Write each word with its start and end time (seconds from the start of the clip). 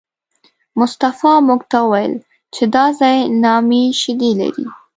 مصطفی 0.79 1.33
موږ 1.47 1.61
ته 1.71 1.77
وویل 1.83 2.13
چې 2.55 2.63
دا 2.75 2.85
ځای 2.99 3.17
نامي 3.43 3.83
شیدې 4.01 4.31
لري. 4.41 4.65